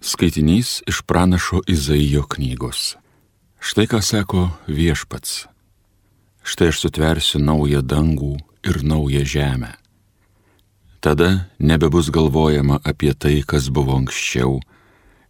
Skaitinys 0.00 0.82
iš 0.86 1.02
pranašo 1.02 1.60
Izaijo 1.66 2.22
knygos. 2.22 2.96
Štai 3.60 3.84
ką 3.84 4.00
sako 4.00 4.48
viešpats. 4.64 5.44
Štai 6.42 6.70
aš 6.72 6.80
sutversiu 6.80 7.36
naują 7.36 7.82
dangų 7.84 8.38
ir 8.64 8.80
naują 8.80 9.24
žemę. 9.28 9.76
Tada 11.04 11.44
nebebus 11.58 12.08
galvojama 12.08 12.80
apie 12.84 13.12
tai, 13.12 13.42
kas 13.44 13.68
buvo 13.68 13.96
anksčiau, 14.00 14.60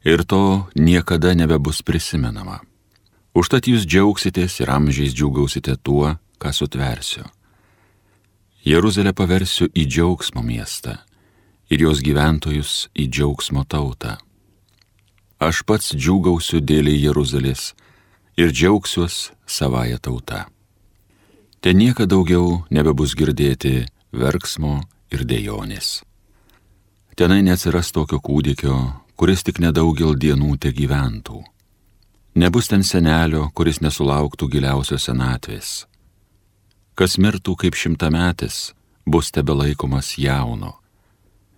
ir 0.07 0.23
to 0.23 0.71
niekada 0.75 1.35
nebebus 1.35 1.83
prisimenama. 1.83 2.63
Užtat 3.35 3.67
jūs 3.67 3.83
džiaugsitės 3.83 4.63
ir 4.63 4.71
amžiais 4.71 5.11
džiaugausite 5.11 5.75
tuo, 5.83 6.15
ką 6.39 6.55
sutversiu. 6.55 7.27
Jeruzalę 8.63 9.13
paversiu 9.19 9.67
į 9.75 9.91
džiaugsmo 9.91 10.47
miestą 10.47 10.95
ir 11.71 11.83
jos 11.83 11.99
gyventojus 12.07 12.87
į 12.95 13.11
džiaugsmo 13.11 13.67
tautą 13.67 14.19
aš 15.41 15.63
pats 15.65 15.95
džiūgausiu 15.97 16.61
dėl 16.61 16.93
Jeruzalės 16.93 17.73
ir 18.37 18.53
džiaugsiuos 18.53 19.31
savoje 19.49 19.99
tauta. 19.99 20.47
Ten 21.61 21.81
nieka 21.81 22.07
daugiau 22.09 22.63
nebebus 22.71 23.17
girdėti 23.17 23.87
verksmo 24.13 24.81
ir 25.13 25.25
dėjonės. 25.29 26.01
Tenai 27.17 27.43
neatsiras 27.45 27.91
tokio 27.93 28.21
kūdikio, 28.21 28.77
kuris 29.17 29.45
tik 29.45 29.61
nedaugel 29.61 30.15
dienų 30.17 30.55
te 30.61 30.73
gyventų. 30.73 31.43
Nebus 32.41 32.71
ten 32.71 32.85
senelio, 32.87 33.51
kuris 33.53 33.81
nesulauktų 33.85 34.49
giliausios 34.49 35.09
senatvės. 35.09 35.71
Kas 36.95 37.19
mirtų 37.19 37.57
kaip 37.61 37.77
šimtametis, 37.77 38.71
bus 39.05 39.33
tebe 39.35 39.57
laikomas 39.57 40.15
jauno. 40.21 40.77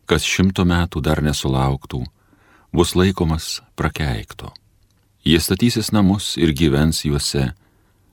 Kas 0.06 0.26
šimto 0.26 0.64
metų 0.66 1.02
dar 1.04 1.22
nesulauktų, 1.22 2.02
bus 2.72 2.94
laikomas 2.94 3.60
prakeikto. 3.76 4.52
Jie 5.24 5.40
statysis 5.40 5.92
namus 5.92 6.36
ir 6.40 6.50
gyvens 6.56 7.04
juose, 7.04 7.52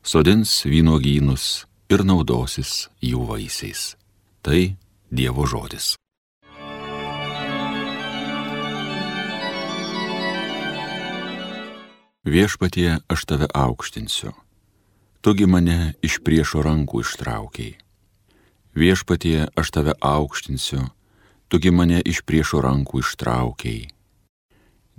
sodins 0.04 0.66
vynogynus 0.68 1.66
ir 1.90 2.04
naudosis 2.04 2.90
jų 3.02 3.24
vaisiais. 3.32 3.96
Tai 4.44 4.76
Dievo 5.10 5.48
žodis. 5.50 5.96
Viešpatie 12.30 13.00
aš 13.10 13.26
tave 13.26 13.48
aukštinsiu, 13.50 14.36
tugi 15.26 15.48
mane 15.50 15.96
iš 16.06 16.20
priešo 16.22 16.62
rankų 16.62 17.02
ištraukiai. 17.02 17.74
Viešpatie 18.78 19.48
aš 19.58 19.72
tave 19.74 19.96
aukštinsiu, 19.98 20.84
tugi 21.50 21.72
mane 21.74 22.04
iš 22.06 22.22
priešo 22.22 22.62
rankų 22.62 23.02
ištraukiai 23.02 23.88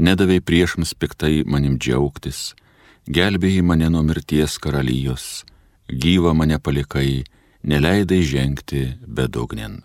nedavai 0.00 0.40
priešams 0.40 0.94
piktai 0.96 1.44
manim 1.46 1.76
džiaugtis, 1.78 2.54
gelbėjai 3.10 3.62
mane 3.66 3.90
nuo 3.92 4.02
mirties 4.06 4.56
karalijos, 4.62 5.44
gyva 5.88 6.32
mane 6.36 6.58
palikai, 6.58 7.24
neleidai 7.62 8.22
žengti 8.24 8.84
bedugnin. 9.04 9.82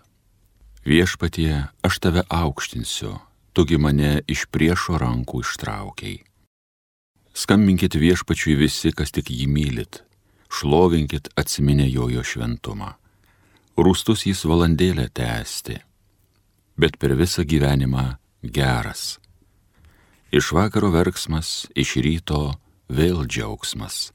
Viešpatie, 0.86 1.66
aš 1.82 1.98
tave 2.00 2.22
aukštinsiu, 2.30 3.16
tugi 3.52 3.78
mane 3.78 4.20
iš 4.30 4.46
priešo 4.54 5.00
rankų 5.02 5.42
ištraukiai. 5.44 6.20
Skambinkit 7.36 7.98
viešpačiui 8.00 8.54
visi, 8.56 8.94
kas 8.96 9.12
tik 9.12 9.28
jį 9.28 9.48
mylit, 9.50 10.00
šlovinkit 10.48 11.28
atsiminę 11.36 11.90
jojo 11.90 12.24
šventumą. 12.24 12.94
Rūstus 13.76 14.24
jis 14.24 14.46
valandėlę 14.48 15.10
tęsti, 15.12 15.76
bet 16.80 16.96
per 16.96 17.12
visą 17.18 17.44
gyvenimą 17.44 18.06
geras 18.40 19.18
iš 20.30 20.52
vakaro 20.52 20.90
verksmas, 20.90 21.66
iš 21.74 21.96
ryto 22.02 22.56
vėl 22.88 23.26
džiaugsmas. 23.26 24.10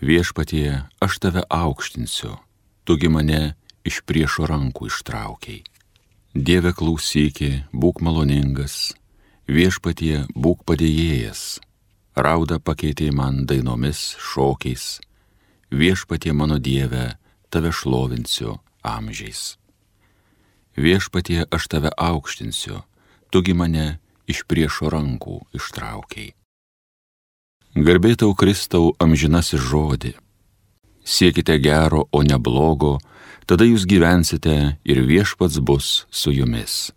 Viešpatie, 0.00 0.88
aš 1.00 1.18
tave 1.20 1.44
aukštinsiu, 1.52 2.38
tugi 2.88 3.10
mane 3.12 3.54
iš 3.84 4.00
priešo 4.08 4.48
rankų 4.48 4.88
ištraukiai. 4.88 5.60
Dieve 6.32 6.72
klausyki, 6.72 7.66
būk 7.74 8.00
maloningas, 8.06 8.94
viešpatie 9.50 10.24
būk 10.32 10.62
padėjėjas, 10.64 11.58
rauda 12.14 12.60
pakeitė 12.62 13.10
man 13.12 13.44
dainomis, 13.50 14.14
šokiais, 14.16 15.00
viešpatie 15.74 16.32
mano 16.32 16.58
Dieve, 16.58 17.18
tave 17.50 17.72
šlovinsiu 17.74 18.60
amžiais. 18.86 19.58
Viešpatie 20.78 21.44
aš 21.50 21.66
tave 21.68 21.90
aukštinsiu, 21.98 22.80
tugi 23.28 23.52
mane 23.52 23.98
iš 24.32 24.44
priešo 24.48 24.90
rankų 24.92 25.40
ištraukiai. 25.56 26.32
Garbėtau 27.76 28.34
Kristau 28.34 28.94
amžinasis 28.98 29.62
žodį. 29.62 30.16
Siekite 31.06 31.56
gero, 31.62 32.06
o 32.10 32.22
ne 32.26 32.38
blogo, 32.38 32.98
tada 33.46 33.66
jūs 33.66 33.86
gyvensite 33.86 34.76
ir 34.84 35.02
viešpats 35.06 35.60
bus 35.62 36.06
su 36.10 36.34
jumis. 36.34 36.90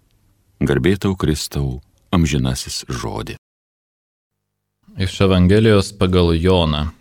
Garbėtau 0.61 1.13
Kristau 1.19 1.79
amžinasis 2.13 2.83
žodį. 2.89 3.37
Iš 4.97 5.21
Evangelijos 5.25 5.93
pagal 5.97 6.35
Joną. 6.37 6.91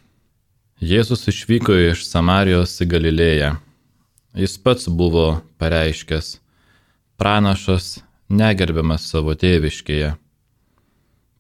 Jėzus 0.80 1.28
išvyko 1.28 1.76
iš 1.92 2.06
Samarijos 2.08 2.78
į 2.80 2.88
Galilėją. 2.88 3.50
Jis 4.32 4.56
pats 4.64 4.88
buvo 4.88 5.42
pareiškęs, 5.60 6.38
pranašas 7.20 8.00
negerbiamas 8.32 9.04
savo 9.12 9.36
tėviškėje. 9.36 10.14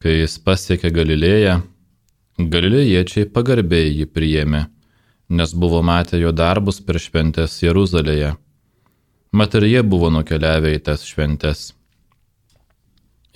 Kai 0.02 0.16
jis 0.16 0.32
pasiekė 0.42 0.90
Galilėją, 0.90 1.60
galilėjiečiai 2.50 3.28
pagarbiai 3.30 3.92
jį 4.00 4.08
priėmė, 4.10 4.64
nes 5.30 5.52
buvo 5.54 5.78
matę 5.86 6.18
jo 6.18 6.32
darbus 6.34 6.80
per 6.82 6.98
šventės 6.98 7.54
Jeruzalėje. 7.62 8.32
Mat 9.30 9.54
ir 9.54 9.68
jie 9.68 9.84
buvo 9.86 10.10
nukeliavę 10.10 10.74
į 10.74 10.82
tas 10.88 11.06
šventės. 11.06 11.70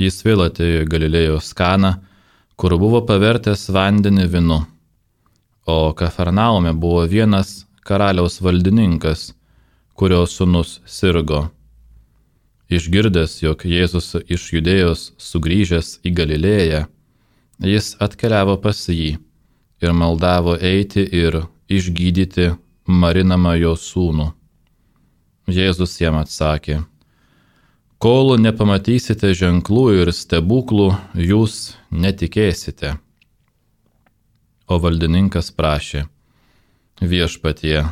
Jis 0.03 0.19
vėl 0.27 0.43
atėjo 0.49 0.83
į 0.83 0.91
Galilėjos 0.91 1.55
kaną, 1.55 1.95
kur 2.59 2.75
buvo 2.83 3.05
pavertęs 3.07 3.69
vandenį 3.71 4.27
vinu, 4.35 4.59
o 5.71 5.79
Kafarnaume 5.95 6.75
buvo 6.75 7.07
vienas 7.07 7.61
karaliaus 7.87 8.43
valdininkas, 8.43 9.31
kurio 9.95 10.27
sunus 10.27 10.81
sirgo. 10.85 11.47
Išgirdęs, 12.67 13.39
jog 13.45 13.63
Jėzus 13.63 14.17
iš 14.27 14.49
judėjos 14.51 15.13
sugrįžęs 15.23 16.01
į 16.03 16.11
Galilėją, 16.19 16.81
jis 17.63 17.93
atkeliavo 18.03 18.57
pas 18.59 18.81
jį 18.91 19.13
ir 19.83 19.93
maldavo 19.95 20.57
eiti 20.59 21.05
ir 21.07 21.45
išgydyti 21.71 22.57
marinamą 22.87 23.55
jo 23.61 23.77
sūnų. 23.79 24.33
Jėzus 25.47 25.95
jam 26.01 26.19
atsakė, 26.19 26.81
kol 28.03 28.35
nepamatysite 28.43 29.31
ženklų 29.31 29.85
ir 30.01 30.11
stebuklų, 30.11 30.89
jūs 31.15 31.77
netikėsite. 31.91 32.97
O 34.67 34.81
valdininkas 34.83 35.53
prašė, 35.55 36.09
viešpatie, 36.99 37.87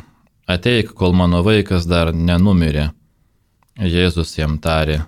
ateik, 0.51 0.91
kol 0.91 1.15
mano 1.15 1.39
vaikas 1.47 1.87
dar 1.87 2.11
nenumirė. 2.11 2.89
Jėzus 3.75 4.37
jam 4.37 4.55
tarė, 4.63 5.01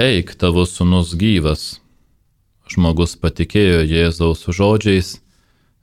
Eik, 0.00 0.34
tavo 0.34 0.64
sunus 0.66 1.12
gyvas. 1.14 1.80
Žmogus 2.66 3.12
patikėjo 3.20 3.82
Jėzaus 3.84 4.46
žodžiais 4.48 5.18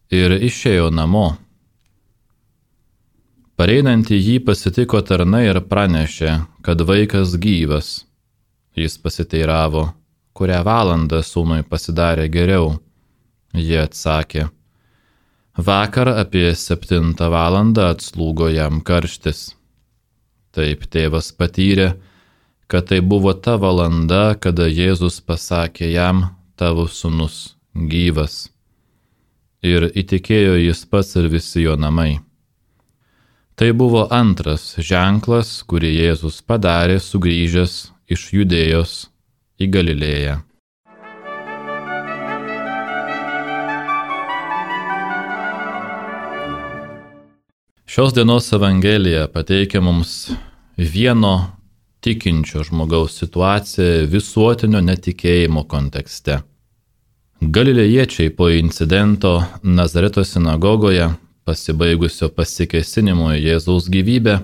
ir 0.09 0.33
išėjo 0.33 0.89
namo. 0.89 1.37
Pareinantį 3.55 4.17
jį 4.17 4.37
pasitiko 4.47 5.03
tarnai 5.05 5.43
ir 5.51 5.61
pranešė, 5.61 6.31
kad 6.65 6.81
vaikas 6.81 7.37
gyvas. 7.37 7.91
Jis 8.73 8.97
pasiteiravo, 8.97 9.85
kurią 10.33 10.63
valandą 10.65 11.21
sūnui 11.21 11.61
pasidarė 11.69 12.25
geriau. 12.33 12.79
Jie 13.53 13.77
atsakė, 13.83 14.49
vakar 15.53 16.15
apie 16.15 16.49
septintą 16.55 17.29
valandą 17.29 17.91
atslūgo 17.93 18.49
jam 18.49 18.81
karštis. 18.81 19.58
Taip 20.55 20.87
tėvas 20.89 21.29
patyrė, 21.37 21.93
kad 22.69 22.89
tai 22.89 22.99
buvo 23.01 23.33
ta 23.33 23.57
valanda, 23.61 24.33
kada 24.41 24.65
Jėzus 24.69 25.19
pasakė 25.21 25.91
jam, 25.91 26.23
tavo 26.57 26.87
sunus 26.89 27.55
gyvas. 27.73 28.49
Ir 29.61 29.89
įtikėjo 29.91 30.57
jis 30.57 30.83
pats 30.89 31.15
ir 31.19 31.29
visi 31.29 31.65
jo 31.65 31.75
namai. 31.77 32.19
Tai 33.59 33.71
buvo 33.75 34.05
antras 34.09 34.73
ženklas, 34.79 35.59
kurį 35.67 35.91
Jėzus 35.97 36.39
padarė 36.41 36.99
sugrįžęs 37.03 37.73
iš 38.07 38.29
judėjos 38.33 38.93
į 39.59 39.67
Galilėją. 39.73 40.37
Šios 47.89 48.13
dienos 48.13 48.53
Evangelija 48.53 49.27
pateikia 49.27 49.81
mums 49.81 50.31
vieno 50.77 51.51
tikinčio 51.99 52.61
žmogaus 52.63 53.15
situaciją 53.17 54.03
visuotinio 54.11 54.77
netikėjimo 54.85 55.63
kontekste. 55.71 56.35
Galilėjiečiai 57.41 58.29
po 58.37 58.51
incidento 58.53 59.31
Nazareto 59.63 60.21
sinagogoje, 60.21 61.07
pasibaigusio 61.49 62.29
pasikesinimo 62.35 63.31
į 63.33 63.39
Jėzaus 63.47 63.89
gyvybę, 63.89 64.37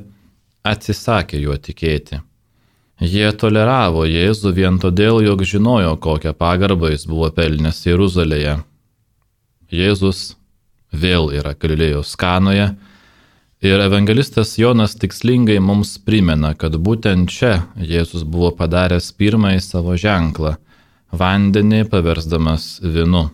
atsisakė 0.65 1.43
juo 1.43 1.59
tikėti. 1.67 2.23
Jie 2.97 3.29
toleravo 3.43 4.07
Jėzų 4.09 4.55
vien 4.57 4.81
todėl, 4.81 5.21
jog 5.27 5.45
žinojo, 5.45 5.93
kokią 6.07 6.33
pagarbą 6.33 6.95
jis 6.95 7.05
buvo 7.05 7.29
pelnęs 7.29 7.85
Jeruzalėje. 7.85 8.57
Jėzus 9.69 10.31
vėl 10.89 11.29
yra 11.37 11.53
Galilėjos 11.53 12.17
kanoje 12.17 12.71
ir 13.65 13.81
evangelistas 13.81 14.57
Jonas 14.59 14.93
tikslingai 15.01 15.57
mums 15.59 15.95
primena, 16.05 16.53
kad 16.53 16.75
būtent 16.77 17.31
čia 17.33 17.63
Jėzus 17.81 18.21
buvo 18.27 18.51
padaręs 18.53 19.07
pirmąjį 19.17 19.61
savo 19.63 19.95
ženklą- 19.97 20.55
vandenį 21.19 21.81
paversdamas 21.89 22.79
vinu. 22.81 23.31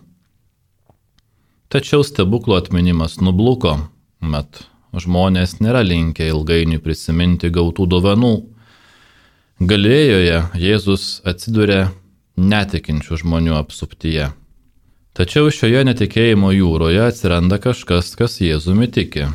Tačiau 1.68 2.04
stebuklo 2.04 2.56
atminimas 2.56 3.18
nubluko, 3.20 3.74
mat 4.20 4.64
žmonės 4.94 5.58
nėra 5.60 5.82
linkę 5.84 6.28
ilgainiui 6.28 6.80
prisiminti 6.80 7.50
gautų 7.50 7.86
dovanų. 7.88 8.34
Galėjoje 9.60 10.38
Jėzus 10.54 11.20
atsiduria 11.24 11.92
netikinčių 12.36 13.20
žmonių 13.22 13.56
apsuptyje. 13.60 14.32
Tačiau 15.12 15.52
šioje 15.52 15.84
netikėjimo 15.84 16.52
jūroje 16.56 17.06
atsiranda 17.10 17.58
kažkas, 17.60 18.14
kas 18.16 18.40
Jėzumi 18.40 18.88
tiki. 18.88 19.28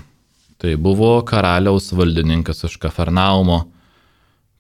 Tai 0.57 0.75
buvo 0.81 1.21
karaliaus 1.21 1.92
valdininkas 1.94 2.63
iš 2.65 2.77
Kafarnaumo, 2.81 3.59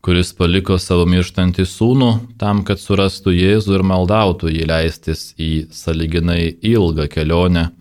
kuris 0.05 0.29
paliko 0.37 0.77
savo 0.77 1.07
mirštantį 1.09 1.65
sūnų 1.65 2.11
tam, 2.37 2.61
kad 2.67 2.79
surastų 2.79 3.33
Jėzų 3.33 3.79
ir 3.79 3.85
maldautų 3.91 4.51
jį 4.53 4.67
leistis 4.69 5.31
į 5.41 5.67
saliginai 5.73 6.53
ilgą 6.61 7.07
kelionę, 7.09 7.71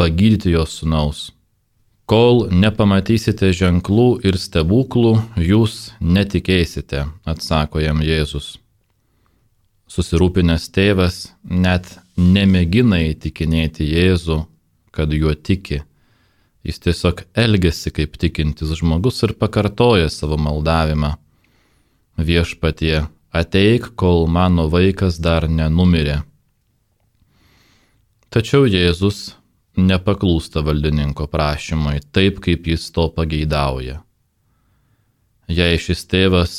pagydyti 0.00 0.54
jos 0.56 0.78
sūnaus. 0.80 1.20
Kol 2.10 2.48
nepamatysite 2.50 3.52
ženklų 3.54 4.08
ir 4.26 4.40
stebuklų, 4.40 5.12
jūs 5.36 5.92
netikėsite, 6.00 7.04
atsako 7.28 7.84
jam 7.84 8.00
Jėzus. 8.02 8.56
Susirūpinęs 9.90 10.66
tėvas 10.74 11.20
net 11.44 11.92
nemėgina 12.16 12.98
įtikinėti 13.12 13.86
Jėzų, 13.92 14.40
kad 14.90 15.12
juo 15.14 15.36
tiki. 15.36 15.84
Jis 16.66 16.82
tiesiog 16.84 17.22
elgesi 17.34 17.92
kaip 17.94 18.18
tikintis 18.20 18.74
žmogus 18.80 19.22
ir 19.24 19.32
pakartoja 19.40 20.10
savo 20.12 20.36
maldavimą. 20.36 21.14
Viešpatie, 22.20 23.06
ateik, 23.32 23.94
kol 23.96 24.26
mano 24.28 24.68
vaikas 24.68 25.16
dar 25.24 25.48
nenumirė. 25.48 26.20
Tačiau 28.30 28.68
Jėzus 28.68 29.32
nepaklūsta 29.80 30.62
valdininko 30.66 31.26
prašymui 31.32 32.02
taip, 32.12 32.38
kaip 32.44 32.68
jis 32.68 32.90
to 32.94 33.08
pageidauja. 33.16 34.02
Jei 35.50 35.80
šis 35.82 36.04
tėvas 36.06 36.54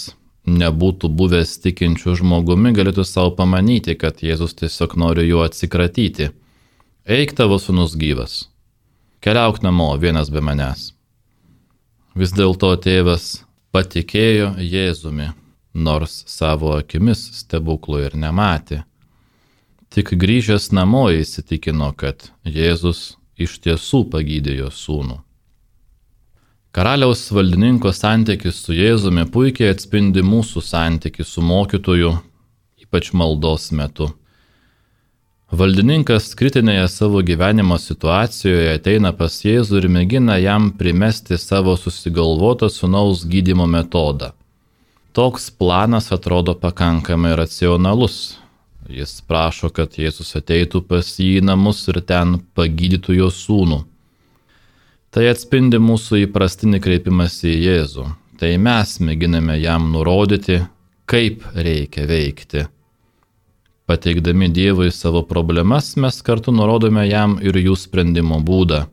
nebūtų 0.49 1.07
buvęs 1.15 1.59
tikinčių 1.63 2.17
žmogumi, 2.19 2.73
galėtų 2.75 3.05
savo 3.07 3.35
pamanyti, 3.37 3.95
kad 3.95 4.19
Jėzus 4.25 4.57
tiesiog 4.57 4.97
nori 4.99 5.29
juo 5.29 5.45
atsikratyti. 5.45 6.31
Eik 7.05 7.37
tavo 7.37 7.59
sunus 7.61 7.95
gyvas. 7.95 8.50
Keliauk 9.21 9.61
namo 9.61 9.97
vienas 9.97 10.31
be 10.33 10.41
manęs. 10.41 10.87
Vis 12.17 12.31
dėlto 12.33 12.71
tėvas 12.81 13.43
patikėjo 13.69 14.47
Jėzumi, 14.65 15.27
nors 15.77 16.15
savo 16.25 16.71
akimis 16.73 17.21
stebuklų 17.37 17.99
ir 18.07 18.15
nematė. 18.17 18.79
Tik 19.93 20.15
grįžęs 20.23 20.71
namo 20.73 21.03
įsitikino, 21.13 21.91
kad 21.93 22.31
Jėzus 22.41 23.19
iš 23.37 23.59
tiesų 23.61 24.07
pagydė 24.09 24.55
jo 24.63 24.71
sūnų. 24.73 25.19
Karaliaus 26.73 27.21
valdininko 27.29 27.93
santykis 27.93 28.57
su 28.65 28.73
Jėzumi 28.73 29.27
puikiai 29.29 29.69
atspindi 29.75 30.25
mūsų 30.25 30.65
santykį 30.65 31.29
su 31.29 31.45
mokytoju, 31.45 32.15
ypač 32.87 33.13
maldos 33.13 33.69
metu. 33.69 34.09
Valdininkas 35.51 36.29
kritinėje 36.39 36.85
savo 36.87 37.19
gyvenimo 37.27 37.75
situacijoje 37.75 38.75
ateina 38.77 39.11
pas 39.11 39.33
Jėzų 39.43 39.81
ir 39.81 39.87
mėgina 39.91 40.37
jam 40.39 40.69
primesti 40.79 41.35
savo 41.35 41.75
susigalvotą 41.75 42.69
sunaus 42.71 43.25
gydimo 43.27 43.67
metodą. 43.67 44.31
Toks 45.11 45.49
planas 45.51 46.07
atrodo 46.15 46.55
pakankamai 46.55 47.35
racionalus, 47.35 48.37
Jis 48.91 49.21
prašo, 49.27 49.69
kad 49.71 49.93
Jėzus 49.99 50.33
ateitų 50.35 50.81
pas 50.87 51.07
jį 51.19 51.37
į 51.39 51.45
namus 51.47 51.83
ir 51.91 52.01
ten 52.07 52.39
pagydytų 52.57 53.15
jo 53.19 53.29
sūnų. 53.31 53.83
Tai 55.11 55.23
atspindi 55.29 55.79
mūsų 55.79 56.25
įprastinį 56.25 56.81
kreipimąsi 56.83 57.51
į 57.51 57.61
Jėzų. 57.67 58.05
Tai 58.41 58.51
mes 58.57 58.97
mėginame 59.03 59.59
jam 59.61 59.91
nurodyti, 59.93 60.63
kaip 61.05 61.43
reikia 61.55 62.07
veikti. 62.09 62.65
Pateikdami 63.89 64.47
Dievui 64.53 64.91
savo 64.91 65.23
problemas, 65.27 65.95
mes 65.97 66.21
kartu 66.21 66.53
nurodome 66.53 67.07
jam 67.09 67.37
ir 67.41 67.57
jų 67.57 67.75
sprendimo 67.79 68.37
būdą. 68.45 68.85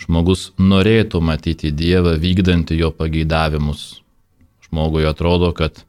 Žmogus 0.00 0.48
norėtų 0.58 1.20
matyti 1.22 1.70
Dievą 1.70 2.16
vykdantį 2.18 2.80
jo 2.80 2.90
pageidavimus. 2.90 4.00
Žmogui 4.66 5.04
atrodo, 5.06 5.52
kad 5.54 5.84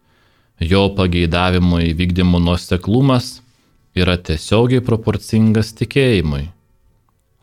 jo 0.59 0.83
pageidavimo 0.97 1.79
įvykdymo 1.89 2.39
nuoseklumas 2.43 3.39
yra 3.97 4.17
tiesiogiai 4.19 4.83
proporcingas 4.83 5.73
tikėjimui. 5.79 6.49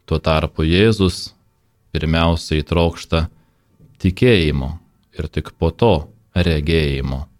Tuo 0.06 0.20
tarpu 0.20 0.68
Jėzus 0.68 1.32
pirmiausiai 1.92 2.62
trokšta 2.68 3.26
tikėjimo 4.02 4.70
ir 5.18 5.28
tik 5.32 5.52
po 5.58 5.72
to 5.72 5.94
regėjimo. 6.34 7.31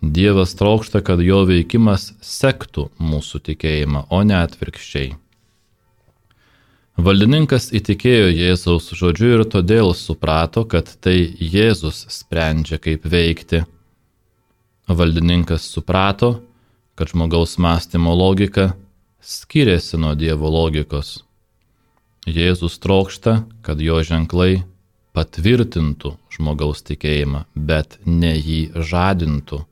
Dievas 0.00 0.54
trokšta, 0.54 1.00
kad 1.00 1.22
jo 1.24 1.44
veikimas 1.48 2.10
sektų 2.20 2.90
mūsų 3.00 3.40
tikėjimą, 3.48 4.06
o 4.12 4.20
ne 4.22 4.36
atvirkščiai. 4.42 5.14
Valdininkas 6.96 7.70
įtikėjo 7.76 8.28
Jėzaus 8.32 8.88
žodžiu 8.96 9.34
ir 9.36 9.42
todėl 9.52 9.92
suprato, 9.96 10.64
kad 10.64 10.88
tai 11.04 11.18
Jėzus 11.40 12.06
sprendžia, 12.12 12.78
kaip 12.80 13.04
veikti 13.04 13.66
Valdininkas 14.88 15.66
suprato, 15.68 16.40
kad 16.96 17.12
žmogaus 17.12 17.58
mąstymo 17.58 18.14
logika 18.16 18.70
skiriasi 19.20 19.98
nuo 20.00 20.14
Dievo 20.14 20.48
logikos. 20.48 21.24
Jėzus 22.26 22.78
trokšta, 22.80 23.42
kad 23.62 23.80
jo 23.82 24.00
ženklai 24.00 24.64
patvirtintų 25.12 26.16
žmogaus 26.32 26.80
tikėjimą, 26.86 27.44
bet 27.54 27.98
ne 28.06 28.32
jį 28.36 28.60
žadintų. 28.76 29.64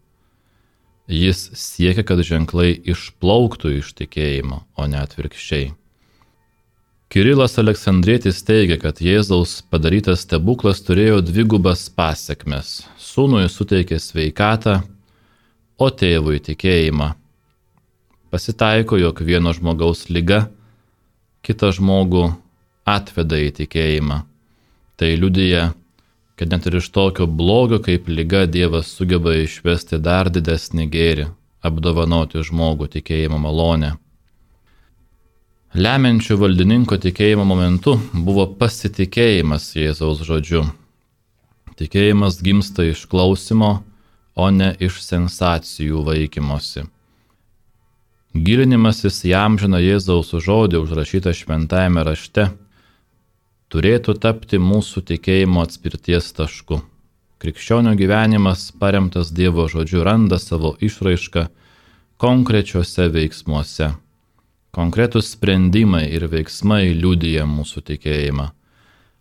Jis 1.09 1.51
siekia, 1.53 2.03
kad 2.07 2.23
ženklai 2.25 2.73
išplauktų 2.73 3.79
iš 3.81 3.93
tikėjimo, 3.99 4.63
o 4.77 4.87
ne 4.89 5.03
atvirkščiai. 5.03 5.75
Kirilas 7.13 7.59
Aleksandrėtis 7.61 8.41
teigia, 8.43 8.79
kad 8.81 8.99
Jėzaus 9.05 9.61
padarytas 9.71 10.25
stebuklas 10.25 10.81
turėjo 10.83 11.21
dvigubas 11.23 11.85
pasiekmes. 11.93 12.81
Sūnui 12.99 13.45
suteikė 13.53 14.01
sveikatą, 14.01 14.81
o 15.79 15.91
tėvui 15.93 16.41
tikėjimą. 16.43 17.13
Pasitaiko, 18.33 18.97
jog 18.99 19.21
vieno 19.23 19.53
žmogaus 19.55 20.09
lyga 20.09 20.49
kitą 21.45 21.71
žmogų 21.77 22.31
atveda 22.89 23.39
į 23.45 23.53
tikėjimą. 23.61 24.23
Tai 24.97 25.11
liudyja, 25.21 25.69
kad 26.37 26.51
net 26.51 26.67
ir 26.67 26.77
iš 26.81 26.89
tokio 26.91 27.27
blogio 27.27 27.79
kaip 27.83 28.09
lyga 28.09 28.47
Dievas 28.47 28.91
sugeba 28.91 29.35
išvesti 29.39 30.01
dar 30.03 30.31
didesnį 30.35 30.87
gėrį, 30.91 31.27
apdovanoti 31.63 32.43
žmogų 32.43 32.91
tikėjimo 32.97 33.39
malonę. 33.39 33.95
Lemiančių 35.75 36.37
valdininko 36.39 36.99
tikėjimo 37.03 37.45
momentu 37.47 37.97
buvo 38.13 38.47
pasitikėjimas 38.59 39.73
Jėzaus 39.75 40.23
žodžiu. 40.27 40.63
Tikėjimas 41.75 42.39
gimsta 42.47 42.85
iš 42.87 43.07
klausimo, 43.11 43.81
o 44.35 44.51
ne 44.51 44.71
iš 44.79 45.01
sensacijų 45.03 46.05
vaikymosi. 46.07 46.85
Gilinimasis 48.35 49.21
į 49.27 49.35
amžiną 49.39 49.79
Jėzaus 49.83 50.31
žodį 50.43 50.81
užrašytą 50.83 51.35
šventajame 51.35 52.03
rašte 52.07 52.49
turėtų 53.75 54.15
tapti 54.23 54.61
mūsų 54.63 55.03
tikėjimo 55.11 55.65
atspirties 55.67 56.31
tašku. 56.37 56.79
Krikščionių 57.43 57.97
gyvenimas 57.99 58.69
paremtas 58.79 59.33
Dievo 59.35 59.67
žodžiu 59.69 60.05
randa 60.07 60.39
savo 60.39 60.77
išraišką 60.79 61.49
konkrečiuose 62.23 63.09
veiksmuose. 63.11 63.91
Konkretus 64.75 65.35
sprendimai 65.35 66.07
ir 66.15 66.29
veiksmai 66.31 66.95
liudyja 66.95 67.45
mūsų 67.51 67.85
tikėjimą. 67.91 68.49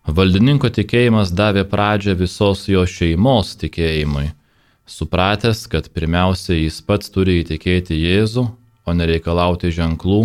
Valdininko 0.08 0.70
tikėjimas 0.78 1.34
davė 1.34 1.66
pradžią 1.68 2.16
visos 2.20 2.68
jo 2.70 2.86
šeimos 2.86 3.58
tikėjimui 3.60 4.30
Supratęs, 4.86 5.68
kad 5.72 5.88
pirmiausia 5.96 6.58
jis 6.58 6.82
pats 6.84 7.08
turi 7.14 7.38
įtikėti 7.40 7.96
Jėzų, 7.96 8.44
o 8.84 8.96
nereikalauti 9.00 9.72
ženklų, 9.72 10.20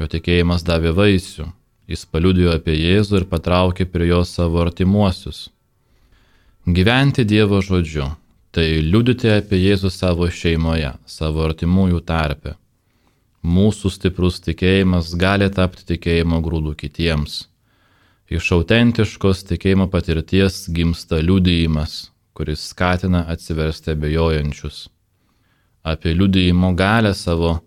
jo 0.00 0.08
tikėjimas 0.10 0.66
davė 0.66 0.90
vaisių. 0.96 1.46
Jis 1.86 2.02
paliudijo 2.10 2.50
apie 2.56 2.74
Jėzų 2.74 3.20
ir 3.20 3.26
patraukė 3.30 3.86
prie 3.86 4.08
jo 4.10 4.24
savo 4.26 4.58
artimuosius. 4.64 5.50
Gyventi 6.66 7.22
Dievo 7.24 7.60
žodžiu- 7.62 8.16
tai 8.54 8.82
liudyti 8.82 9.30
apie 9.30 9.60
Jėzų 9.62 9.90
savo 9.90 10.26
šeimoje, 10.26 10.96
savo 11.06 11.44
artimųjų 11.46 12.00
tarpe. 12.04 12.56
Mūsų 13.44 13.90
stiprus 13.94 14.40
tikėjimas 14.40 15.14
gali 15.14 15.48
tapti 15.50 15.84
tikėjimo 15.94 16.42
grūdų 16.42 16.74
kitiems. 16.74 17.46
Iš 18.26 18.52
autentiškos 18.56 19.44
tikėjimo 19.46 19.86
patirties 19.86 20.66
gimsta 20.66 21.20
liudijimas, 21.22 22.10
kuris 22.34 22.66
skatina 22.66 23.22
atsiversti 23.30 23.92
abejojančius. 23.94 24.88
Apie 25.84 26.14
liudijimo 26.14 26.74
galę 26.74 27.14
savo 27.14 27.60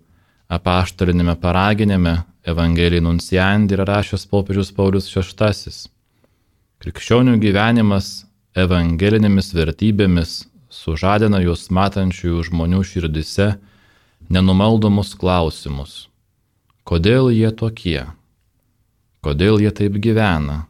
apaštalinėme 0.49 1.37
paraginėme 1.39 2.17
Evangelijai 2.47 3.03
Nunciandi 3.03 3.75
yra 3.75 3.85
rašęs 3.89 4.27
popiežius 4.31 4.71
Paulius 4.75 5.09
VI. 5.11 5.73
Krikščionių 6.79 7.37
gyvenimas 7.43 8.25
evangelinėmis 8.55 9.51
vertybėmis 9.55 10.35
sužadina 10.71 11.41
juos 11.43 11.67
matančiųjų 11.69 12.45
žmonių 12.51 12.83
širdise 12.87 13.49
nenumaldomus 14.29 15.15
klausimus. 15.19 16.07
Kodėl 16.87 17.33
jie 17.35 17.51
tokie? 17.51 18.05
Kodėl 19.21 19.59
jie 19.59 19.73
taip 19.75 19.99
gyvena? 19.99 20.63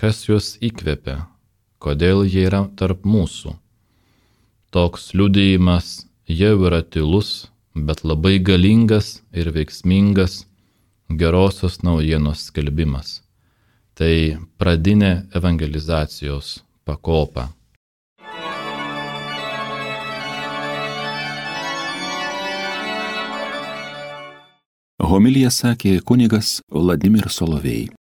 Kas 0.00 0.24
juos 0.28 0.56
įkvepia? 0.64 1.26
kodėl 1.80 2.26
jie 2.28 2.44
yra 2.48 2.66
tarp 2.76 3.06
mūsų. 3.08 3.56
Toks 4.70 5.10
liudėjimas 5.16 6.04
jau 6.28 6.52
yra 6.68 6.82
tylus, 6.84 7.48
bet 7.74 8.04
labai 8.04 8.36
galingas 8.38 9.18
ir 9.32 9.50
veiksmingas 9.56 10.44
gerosios 11.10 11.82
naujienos 11.82 12.46
skelbimas. 12.50 13.20
Tai 13.94 14.38
pradinė 14.58 15.26
evangelizacijos 15.36 16.60
pakopa. 16.84 17.50
Homilija 25.10 25.50
sakė 25.50 25.98
kunigas 26.06 26.60
Vladimir 26.70 27.26
Solovėjai. 27.34 27.99